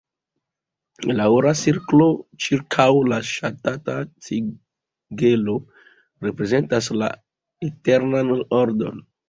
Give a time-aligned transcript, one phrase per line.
[1.19, 2.07] La ora cirklo
[2.45, 3.99] ĉirkaŭ la ŝatata
[4.31, 5.59] sigelo
[6.31, 7.15] reprezentas la
[7.71, 9.03] eternan ordon.